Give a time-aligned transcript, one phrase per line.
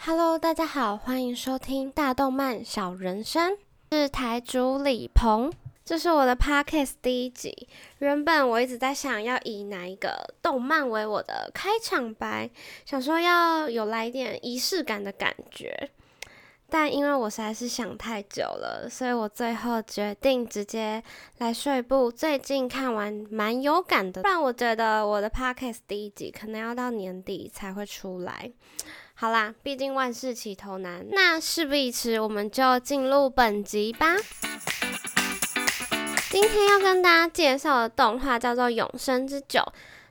[0.00, 3.58] Hello，大家好，欢迎收听大动漫小人生，
[3.90, 5.52] 是台主李鹏，
[5.84, 7.68] 这是我的 Podcast 第一集。
[7.98, 12.48] 原本我一直在想要以哪一个动漫为我的开场白，
[12.86, 15.90] 想说要有来一点仪式感的感觉，
[16.70, 21.02] 但因为我实在是想太久了，所以我最后决定直接
[21.38, 28.52] 来说一部最近看完蛮有感的，不然我觉得我的 Podcast 第一集可能要到年底才会出来。
[29.20, 34.14] 好啦，毕竟万事起头难，那事不宜迟，我们就进入本集吧。
[36.30, 39.58] 今天要跟大家介绍的动画叫做《永生之酒》，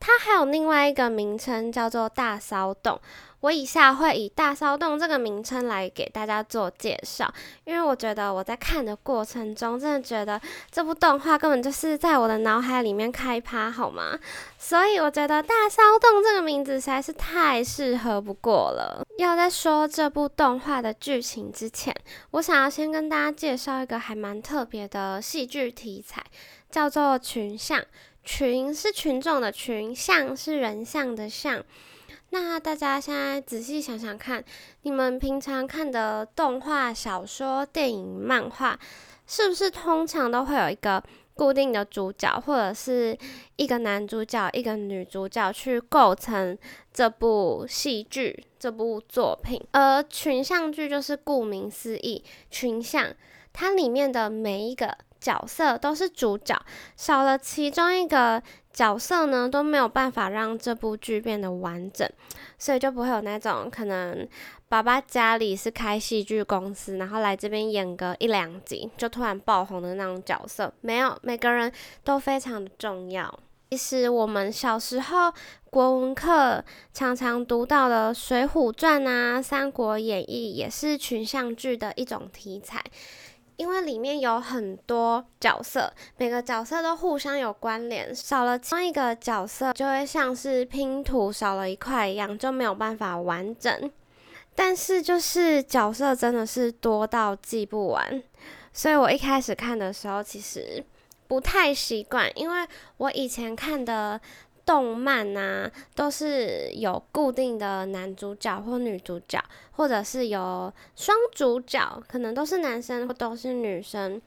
[0.00, 2.94] 它还有另外一个名称叫做《大骚动》。
[3.40, 7.32] 我以下会以“大骚动”这个名称来给大家做介绍，
[7.64, 10.40] 因为我觉得我在看的过程中，真的觉得
[10.72, 14.18] 这部动画根本就是在我的脑海里面开趴，好吗？
[14.58, 19.04] 所以我觉得“大骚动”这个名字实在是太适合不过了。
[19.18, 21.94] 要在说这部动画的剧情之前，
[22.32, 26.24] 我想要先跟大家介绍一个还蛮特别的戏剧题材，
[26.68, 27.80] 叫做群像。
[28.28, 31.64] 群是群众的群，像是人像的像。
[32.28, 34.44] 那大家现在仔细想想看，
[34.82, 38.78] 你们平常看的动画、小说、电影、漫画，
[39.26, 43.16] 是不是通常都会有一个固定的主角，或者是
[43.56, 46.56] 一个男主角、一个女主角去构成
[46.92, 49.58] 这部戏剧、这部作品？
[49.70, 53.10] 而群像剧就是顾名思义，群像，
[53.54, 56.60] 它里面的每一个角色都是主角，
[56.96, 58.42] 少了其中一个。
[58.70, 62.08] 角色呢都没有办法让这部剧变得完整，
[62.58, 64.28] 所以就不会有那种可能
[64.68, 70.72] 爸爸家里是开戏剧公司，然后来这边演个一两集就突然爆红的那种角色。
[70.80, 71.72] 没有，每个人
[72.04, 73.36] 都非常的重要。
[73.70, 75.32] 其实我们小时候
[75.70, 82.80] 国文课常常读到的《水浒传》啊，《三国演义》也是群像剧的一种题材。
[83.58, 93.90] 因为里面有很多角色，每个角色都互相有关联，少了其中一个角色，就会像是拼图少了一块一样，就没有办法完整。
[94.54, 98.22] 但是就是角色真的是多到记不完，
[98.72, 100.84] 所以我一开始看的时候其实
[101.26, 102.66] 不太习惯，因为
[102.96, 104.20] 我以前看的。
[104.68, 114.20] 动漫呐，都是有固定的男主角或女主角，或者是有双主角，可能都是男生或都是女生。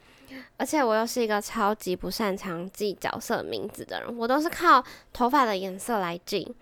[0.56, 4.82] 而且我又是一个超级不擅长记角色名字的人，我都是靠
[5.12, 6.52] 头发的颜色来记，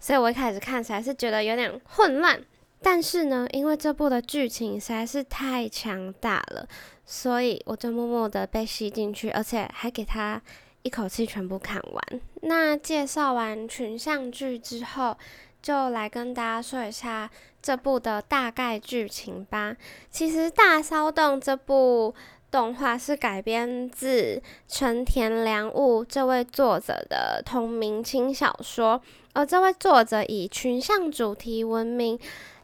[0.00, 2.42] 所以我一开始看起来是觉得有点混乱。
[2.80, 6.66] 但是呢，因为这部的剧情实在是太强大了，
[7.04, 10.40] 所以我就默默的被吸进去，而且还给他。
[10.86, 12.20] 一口气全部看完。
[12.42, 15.16] 那介绍完群像剧之后，
[15.60, 17.28] 就来跟大家说一下
[17.60, 19.76] 这部的大概剧情吧。
[20.12, 22.14] 其实《大骚动》这部
[22.52, 32.16] 动画是改编自成田良悟这位作者的同名轻小说，而这位作者以群像主题闻名。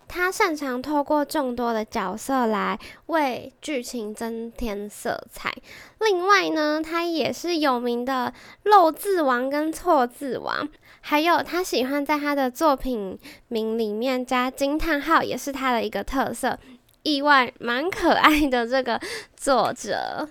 [0.07, 5.53] 他擅长透过众多的角色来为剧情增添色彩。
[6.01, 8.33] 另外呢，他也是有名的
[8.65, 10.69] 漏字王跟错字王，
[11.01, 13.19] 还有他喜欢在他的作品
[13.49, 16.59] 名里面加惊叹号，也是他的一个特色。
[17.03, 19.01] 意外蛮可爱的这个
[19.37, 20.29] 作者。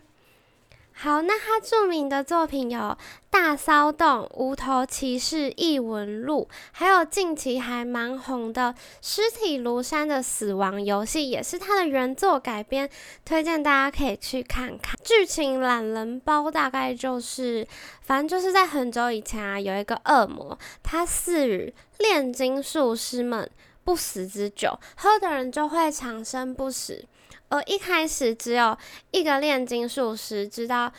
[1.03, 2.79] 好，那他著名的作品有
[3.31, 12.87] 《大骚动》《无头骑士异闻录》，还有近期还蛮红的《尸体庐山的死亡游戏》，也是他的原作改编，
[13.25, 14.95] 推荐大家可以去看看。
[15.03, 17.67] 剧情懒人包大概就是，
[18.03, 23.49] 反正就是在很久以前啊，有一个恶魔，他赐予炼金术师们
[23.83, 27.03] 不死之酒，喝的人就会长生不死。
[27.51, 28.75] 而一开始只有
[29.11, 30.91] 一个炼金术师知道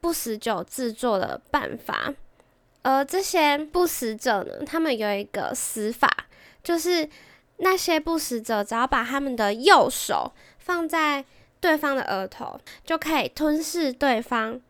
[0.00, 2.12] 不死酒制作的办法，
[2.82, 6.26] 而这些不死者呢，他们有一个死法，
[6.62, 7.08] 就是
[7.56, 11.24] 那些不死者只要把他们的右手放在
[11.58, 14.60] 对方的额头，就可以吞噬对方。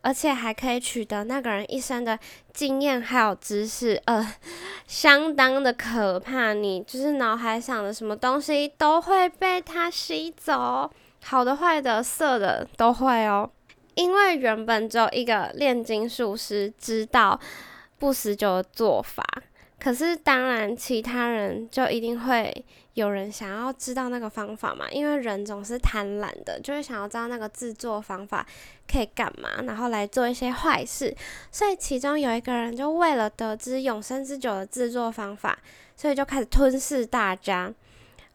[0.00, 2.18] 而且还可以取得那个人一生的
[2.52, 4.34] 经验还有知识，呃，
[4.86, 6.52] 相当的可怕。
[6.52, 10.90] 你就是脑海想的什么东西都会被他吸走，
[11.22, 13.50] 好的、坏的、色的都会哦。
[13.94, 17.38] 因为原本只有一个炼金术师知道
[17.98, 19.24] 不死酒的做法。
[19.80, 22.64] 可是，当然，其他人就一定会
[22.94, 28.44] 有人想要知道那个方法嘛，因为人总是贪婪的，就会想要知道那个制作方法
[28.90, 31.14] 可以干嘛，然后来做一些坏事。
[31.52, 35.58] 所以，其中有一个人就为了得知永生之酒的制作方法，
[35.96, 37.72] 所以就开始吞噬大家。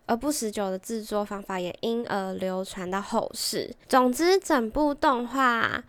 [0.06, 3.74] 而不死酒的制作方法也因而流传到后世。
[3.88, 5.82] 总之，整部动画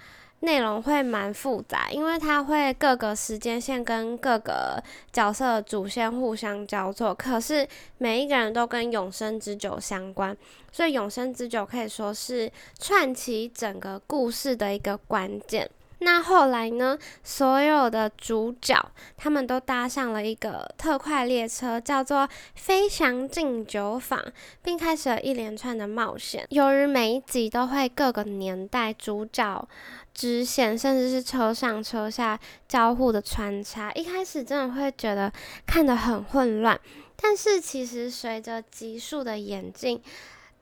[0.45, 7.67] 内容会蛮复杂，因为它会各个时间线跟各个角色主线互相交错，可是
[7.99, 10.37] 每一个人都跟永生之酒相关，
[10.71, 15.69] 所以永生之酒可以说是串起整个故事的一个关键。
[16.05, 16.99] 那后来呢？
[17.23, 18.79] 所有的主角
[19.17, 24.23] 他们都搭上了一个特快列车，叫做“飞翔进酒坊”，
[24.63, 26.47] 并开始了一连串的冒险。
[26.51, 29.67] 由于每一集都会各个年代主角
[30.13, 35.33] 支线，甚至是车上车下交互的穿插，一开始真的会觉得
[35.67, 36.79] 看得很混乱。
[37.17, 40.03] 但是其实随着集数的演进，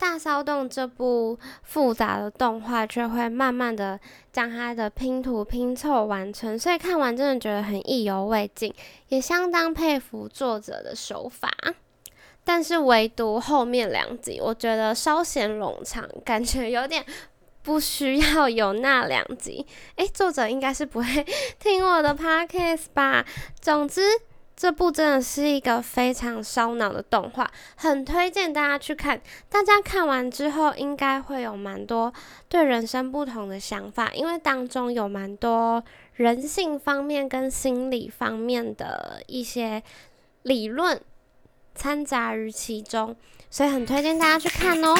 [0.02, 4.00] 大骚动这部复杂的动画却会慢慢的
[4.32, 8.74] 将它的拼图拼凑完成，所以看完真的觉得很意犹未尽，
[9.10, 11.48] 也相当佩服作者的手法。
[12.42, 17.06] 但是唯独后面两集，我觉得稍显冗长，感觉有点
[17.62, 19.64] 不需要有那两集。
[19.94, 21.24] 诶，作者应该是不会
[21.60, 23.24] 听我的 podcast 吧？
[23.60, 24.02] 总之。
[24.54, 29.20] 这部真的是一个非常烧脑的动画，很推荐大家去看。
[29.48, 32.12] 大家看完之后，应该会有蛮多
[32.48, 35.82] 对人生不同的想法，因为当中有蛮多
[36.14, 39.82] 人性方面跟心理方面的一些
[40.42, 41.00] 理论
[41.74, 43.16] 掺杂于其中，
[43.50, 44.94] 所以很推荐大家去看哦。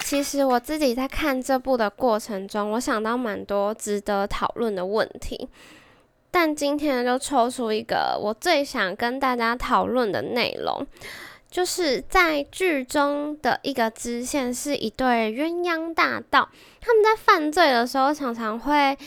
[0.00, 5.48] 其实我自己在看这部的过程中，我想到蛮多值得讨论的问题。
[6.38, 10.86] 但今天就抽出一个我最想跟大家讨论的内容，
[11.50, 16.46] 就是在剧中的一个支线是一对鸳鸯大盗，
[16.78, 18.98] 他们在犯罪的时候常常会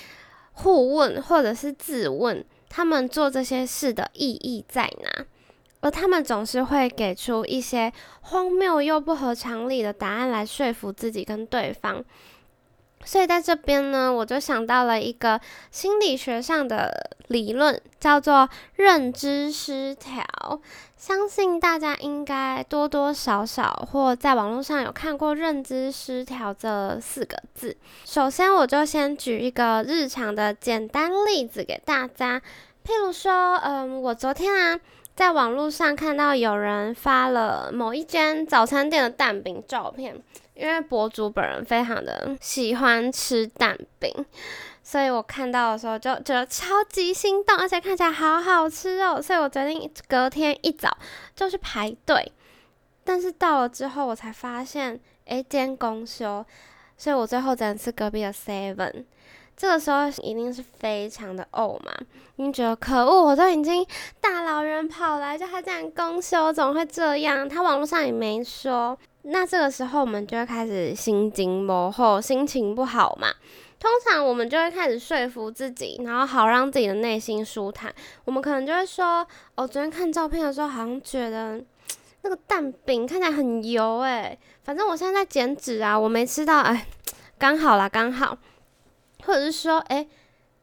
[0.53, 5.25] 互问或者是自问，他们做这些事的意义在哪？
[5.81, 12.03] 而他们总是会给出一些荒谬又不合常理的答案来说服自己跟对方。
[13.06, 15.40] 所以在这边呢，我就想到了一个
[15.72, 20.24] 心理学上的理论，叫做认知失调。
[20.98, 27.78] 相信大家应该多多少少或在网络上有看过“认知失调”这四个字。
[28.04, 32.42] 首先，我就先举一个日常的简单例子给大家，
[32.86, 34.78] 譬如说，嗯，我昨天啊，
[35.16, 40.22] 在网络上看到有人发了某一间早餐店的蛋饼照片。
[40.59, 44.13] 因为博主本人非常的喜欢吃蛋饼，
[44.83, 50.97] 所以我看到的时候就觉得超级心动，而且看起来好好吃哦，所以我决定隔天一早
[51.33, 52.33] 就去排队。
[53.06, 56.45] 但是到了之后，我才发现，哎，今天公休，
[56.97, 59.05] 所以我最后只能吃隔壁的 Seven。
[59.55, 61.91] 这个时候一定是非常的呕嘛，
[62.35, 63.85] 你觉得可恶，我都已经
[64.21, 67.47] 大老远跑来，就他这样公休，怎么会这样？
[67.47, 68.97] 他网络上也没说。
[69.24, 73.33] 那这个时候我们就会开始心惊魔后，心情不好嘛。
[73.80, 77.94] 通常我们就会开始说服自己，然后好让自己的内心舒坦。
[78.25, 79.25] 我们可能就会说
[79.56, 81.63] ：“哦，昨天看照片的时候，好像觉得
[82.24, 86.88] 那个蛋饼看起来很油诶，反正我现在在减脂啊，我没吃到，哎，
[87.38, 88.38] 刚好啦，刚好。”
[89.24, 90.07] 或者是说：“哎。”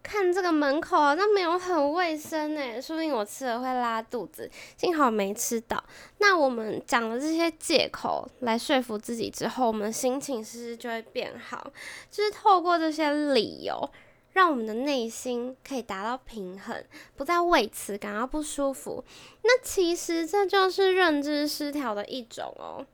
[0.07, 5.83] 看这个门口好像没有很卫生诶，说不定我吃了会拉肚子，幸好没吃到。
[6.19, 11.73] 那我们讲了这些借口来说服自己之后，我们心情是不是就会变好？
[12.09, 13.91] 就是透过这些理由，
[14.35, 16.85] 让我们的内心可以达到平衡，
[17.17, 19.05] 不再为此感到不舒服。
[19.43, 22.87] 那其实这就是认知失调的一种哦。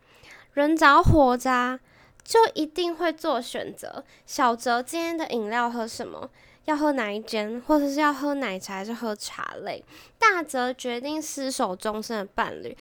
[0.54, 1.78] 人只要活着，
[2.24, 4.02] 就一定会做选择。
[4.24, 6.30] 小泽今天的饮料喝什么？
[6.64, 9.84] 要喝哪一间，或者是要喝奶茶还是喝茶类？
[10.18, 12.76] 大则决定厮守终身的伴侣，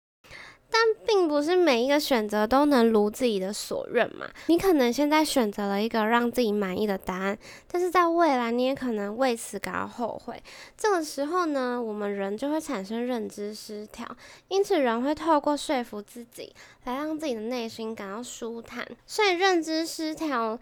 [0.70, 4.30] 但并不是每一个选择都能如自己的所愿嘛。
[4.48, 10.42] 你可能现在选择了一个让自己满意的答案，但是在未来你也可能为此感到后悔。
[10.78, 14.08] 这个时候呢，我们人就会产生认知失调，
[14.48, 16.54] 因此人会透过说服自己
[16.86, 18.88] 来让自己的内心感到舒坦。
[19.06, 20.58] 所以认知失调，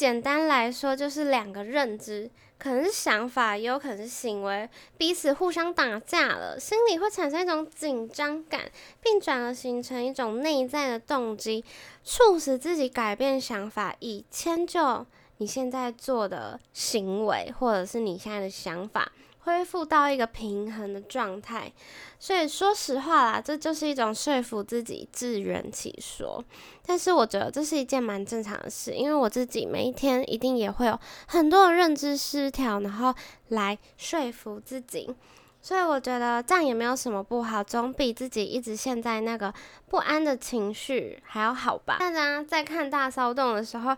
[0.00, 2.30] 简单来说就是两个认知。
[2.56, 4.66] 可能是想法，也有可能是行为，
[4.96, 8.62] 彼此互相打架了，心里会产生一种紧张感，
[9.02, 11.62] 并转而形成一种内在的动机，
[12.02, 15.04] 促使自己改变想法，以迁就
[15.36, 19.12] 你现在做的行为，或者是你现在的想法。
[19.40, 21.72] 恢复到一个平衡的状态，
[22.18, 26.44] 所以说实话啦，这就是一种说服自己自圆其说。
[26.84, 33.14] 但是我觉得这是一件蛮正常的事，因为我自己每一天一定也会有很多的认知失调，然后
[33.48, 35.14] 来说服自己。
[35.62, 39.52] 所以我觉得这样也没有什么不好，总比自己一直陷在那个
[39.90, 41.98] 不安的情绪还要好吧。
[41.98, 43.94] 大家在看大骚动的时候，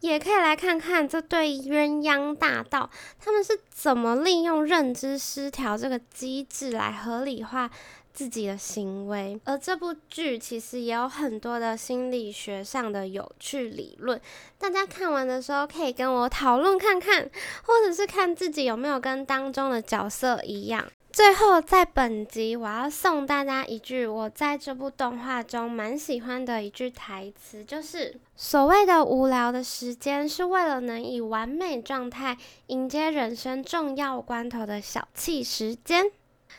[0.00, 7.70] 也可以来看看这对鸳鸯大盗他们是怎么利用认知失调这个机制来合理化。
[8.12, 14.18] 自己的行为，而这部剧其实也有很多的心理学上的有趣理论，
[14.56, 17.30] 大家看完的时候可以跟我讨论看看，
[17.64, 20.82] 或者是看自己有没有跟当中的角色一样。
[21.12, 36.12] 最后，在本集我要送大家一句我在这部动画中蛮喜欢的一句台词，就是所谓的无聊的时间，是为了能以完美状态迎接人生重要关头的小憩时间。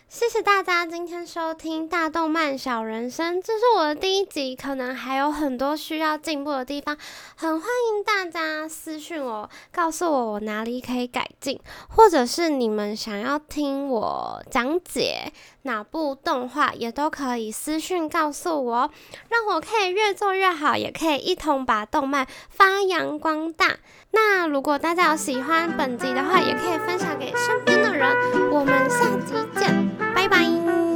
[0.10, 6.98] 谢谢大家今天收听《大动漫小人生》，这是我的第一集，可能还有很多需要进步的地方，
[7.36, 11.60] 很欢迎大家私讯我，告诉我我哪里可以改进，
[11.90, 15.34] 或者是你们想要听我讲解
[15.64, 18.90] 哪部动画，也都可以私讯告诉我，
[19.28, 23.76] 让我可以越做越好，也可以一同把动漫发扬光大。
[24.12, 28.08] 那如果大家有喜欢本集的话，也可以分享给身边的人。
[28.52, 30.07] 我们下集见。
[30.18, 30.87] 拜拜。